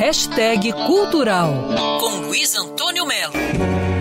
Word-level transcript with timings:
Hashtag 0.00 0.72
Cultural 0.72 1.74
com 2.00 2.26
Luiz 2.26 2.56
Antônio 2.56 3.04
Melo. 3.04 3.34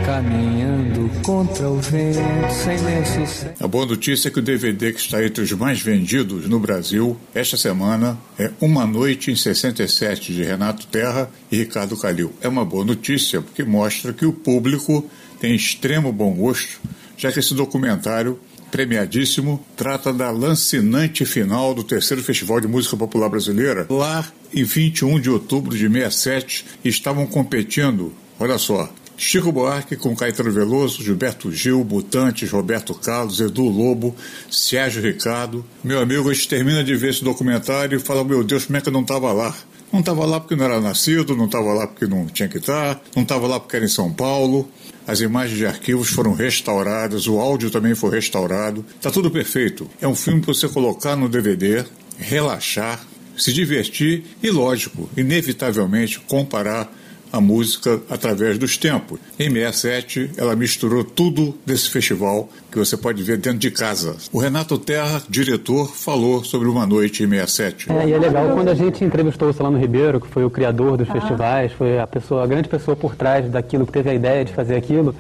Caminhando 0.06 1.12
contra 1.22 1.70
o 1.70 1.76
vento, 1.76 2.54
sem 2.54 2.78
lenço. 2.78 3.48
A 3.60 3.68
boa 3.68 3.86
notícia 3.86 4.30
é 4.30 4.32
que 4.32 4.40
o 4.40 4.42
DVD 4.42 4.94
que 4.94 5.00
está 5.02 5.22
entre 5.22 5.44
os 5.44 5.52
mais 5.52 5.82
vendidos 5.82 6.48
no 6.48 6.58
Brasil 6.58 7.18
esta 7.36 7.58
semana 7.58 8.18
é 8.40 8.50
Uma 8.62 8.88
Noite 8.88 9.30
em 9.30 9.36
67 9.36 10.34
de 10.34 10.42
Renato 10.42 10.88
Terra 10.88 11.30
e 11.52 11.58
Ricardo 11.58 11.98
Calil. 11.98 12.32
É 12.40 12.48
uma 12.48 12.64
boa 12.64 12.86
notícia 12.86 13.42
porque 13.42 13.66
mostra 13.66 14.14
que 14.14 14.26
o 14.26 14.32
público 14.32 15.06
tem 15.38 15.54
extremo 15.54 16.14
bom 16.14 16.32
gosto, 16.32 16.80
já 17.18 17.30
que 17.30 17.40
esse 17.40 17.54
documentário 17.54 18.40
premiadíssimo, 18.70 19.66
trata 19.76 20.14
da 20.14 20.32
lancinante 20.32 21.26
final 21.26 21.74
do 21.74 21.84
terceiro 21.84 22.24
Festival 22.24 22.62
de 22.62 22.68
Música 22.68 22.96
Popular 22.96 23.30
Brasileira. 23.30 23.88
Lá, 23.90 24.26
em 24.54 24.64
21 24.64 25.20
de 25.20 25.30
outubro 25.30 25.76
de 25.76 25.88
67, 25.88 26.66
estavam 26.84 27.26
competindo, 27.26 28.14
olha 28.40 28.58
só, 28.58 28.92
Chico 29.20 29.52
Buarque 29.52 29.98
com 29.98 30.16
Caetano 30.16 30.50
Veloso, 30.50 31.04
Gilberto 31.04 31.52
Gil, 31.52 31.84
Mutantes, 31.84 32.50
Roberto 32.50 32.94
Carlos, 32.94 33.42
Edu 33.42 33.64
Lobo, 33.64 34.16
Sérgio 34.50 35.04
Ricardo. 35.04 35.66
Meu 35.84 36.00
amigo, 36.00 36.30
a 36.30 36.34
gente 36.34 36.48
termina 36.48 36.82
de 36.82 36.96
ver 36.96 37.10
esse 37.10 37.22
documentário 37.22 37.98
e 37.98 38.02
fala, 38.02 38.24
meu 38.24 38.46
Deus, 38.46 38.66
como 38.66 38.78
é 38.78 38.82
que 38.82 38.88
eu 38.88 38.94
não 38.94 39.02
estava 39.02 39.34
lá? 39.34 39.54
Não 39.92 40.02
estava 40.02 40.26
lá 40.26 40.40
porque 40.40 40.56
não 40.56 40.66
era 40.66 40.80
nascido, 40.80 41.36
não 41.36 41.46
estava 41.46 41.74
lá 41.74 41.88
porque 41.88 42.06
não 42.06 42.28
tinha 42.28 42.48
que 42.48 42.58
estar, 42.58 43.02
não 43.16 43.24
estava 43.24 43.48
lá 43.48 43.60
porque 43.60 43.76
era 43.76 43.86
em 43.86 43.90
São 43.90 44.12
Paulo. 44.12 44.70
As 45.08 45.22
imagens 45.22 45.58
de 45.58 45.66
arquivos 45.66 46.10
foram 46.10 46.34
restauradas, 46.34 47.26
o 47.28 47.40
áudio 47.40 47.72
também 47.72 47.96
foi 47.96 48.12
restaurado. 48.12 48.86
Está 48.96 49.10
tudo 49.10 49.32
perfeito. 49.32 49.90
É 50.00 50.08
um 50.08 50.14
filme 50.14 50.42
para 50.42 50.54
você 50.54 50.70
colocar 50.70 51.16
no 51.16 51.28
DVD, 51.28 51.84
relaxar, 52.20 53.04
se 53.36 53.52
divertir 53.52 54.24
e, 54.44 54.52
lógico, 54.52 55.10
inevitavelmente 55.18 56.20
comparar 56.20 56.94
a 57.32 57.40
música 57.40 58.00
através 58.10 58.58
dos 58.58 58.78
tempos. 58.78 59.20
Em 59.40 59.50
67, 59.50 60.32
ela 60.38 60.56
misturou 60.56 61.04
tudo 61.04 61.56
desse 61.66 61.90
festival 61.90 62.50
que 62.72 62.78
você 62.78 62.98
pode 62.98 63.22
ver 63.24 63.38
dentro 63.38 63.60
de 63.60 63.72
casa. 63.72 64.16
O 64.32 64.40
Renato 64.40 64.78
Terra, 64.78 65.22
diretor, 65.30 65.88
falou 65.88 66.44
sobre 66.44 66.68
Uma 66.68 66.86
Noite 66.86 67.24
em 67.24 67.30
67. 67.30 67.92
É, 67.92 68.10
e 68.10 68.14
é 68.14 68.18
legal 68.18 68.50
quando 68.54 68.70
a 68.70 68.76
gente 68.76 69.04
entrevistou 69.04 69.50
o 69.50 69.54
Solano 69.54 69.78
Ribeiro, 69.78 70.20
que 70.20 70.28
foi 70.28 70.44
o 70.44 70.50
criador 70.50 70.98
dos 70.98 71.10
ah. 71.10 71.14
festivais, 71.14 71.72
foi 71.72 72.00
a 72.00 72.08
pessoa, 72.08 72.44
a 72.44 72.48
grande 72.48 72.68
pessoa 72.68 72.96
por 72.96 73.16
trás 73.16 73.50
daquilo, 73.50 73.86
que 73.86 73.92
teve 73.92 74.10
a 74.10 74.14
ideia 74.14 74.46
de 74.46 74.54
fazer 74.54 74.76
aquilo. 74.76 75.16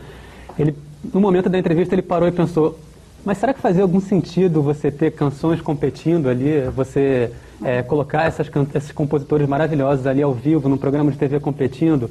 Ele, 0.57 0.75
no 1.13 1.19
momento 1.19 1.49
da 1.49 1.57
entrevista, 1.57 1.95
ele 1.95 2.01
parou 2.01 2.27
e 2.27 2.31
pensou: 2.31 2.79
mas 3.29 3.37
será 3.37 3.53
que 3.53 3.61
fazia 3.61 3.83
algum 3.83 4.01
sentido 4.01 4.63
você 4.63 4.89
ter 4.89 5.11
canções 5.11 5.61
competindo 5.61 6.29
ali, 6.29 6.61
você 6.75 7.31
é, 7.63 7.83
colocar 7.83 8.23
essas, 8.23 8.49
esses 8.73 8.91
compositores 8.91 9.47
maravilhosos 9.47 10.07
ali 10.07 10.23
ao 10.23 10.33
vivo, 10.33 10.67
num 10.67 10.77
programa 10.77 11.11
de 11.11 11.17
TV 11.19 11.39
competindo? 11.39 12.09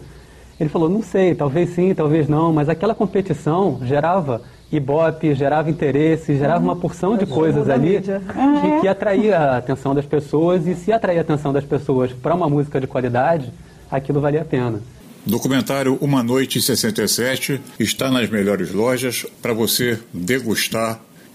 Ele 0.61 0.69
falou, 0.69 0.89
não 0.89 1.03
sei, 1.03 1.35
talvez 1.35 1.71
sim, 1.71 1.93
talvez 1.93 2.29
não, 2.29 2.53
mas 2.53 2.69
aquela 2.69 2.95
competição 2.95 3.81
gerava 3.83 4.43
ibope, 4.71 5.35
gerava 5.35 5.69
interesse, 5.69 6.39
gerava 6.39 6.63
uma 6.63 6.77
porção 6.77 7.17
de 7.17 7.27
coisas 7.27 7.69
ali 7.69 8.01
que, 8.01 8.81
que 8.83 8.87
atraía 8.87 9.39
a 9.41 9.57
atenção 9.57 9.97
das 9.97 10.07
pessoas 10.07 10.69
e 10.69 10.77
se 10.77 10.93
atrair 10.93 11.19
a 11.19 11.23
atenção 11.23 11.53
das 11.53 11.65
pessoas 11.65 12.13
para 12.13 12.33
uma 12.33 12.49
música 12.49 12.81
de 12.81 12.87
qualidade, 12.87 13.53
aquilo 13.91 14.21
valia 14.21 14.43
a 14.43 14.45
pena. 14.45 14.81
Documentário 15.29 15.99
Uma 16.01 16.23
Noite 16.23 16.59
em 16.59 16.63
67 16.63 17.61
está 17.79 18.11
nas 18.11 18.31
melhores 18.31 18.73
lojas 18.73 19.27
para 19.43 19.53
você 19.53 19.99
degustar, 20.11 20.99